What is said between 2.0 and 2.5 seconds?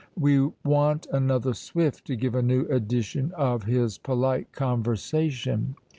to give a